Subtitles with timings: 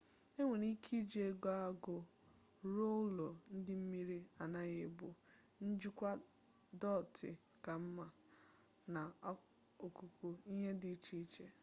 [0.39, 1.95] enwere ike iji ego agụ
[2.73, 5.07] rụọ ụlọ ndị mmiri anaghi ebu
[5.67, 6.09] njikwa
[6.81, 7.29] dọtị
[7.63, 8.05] ka mma
[8.93, 9.01] na
[9.87, 11.45] ọkụkụ ihe dị iche iche